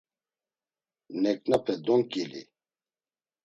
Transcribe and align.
Neǩnape 1.21 1.75
donǩili. 1.85 2.41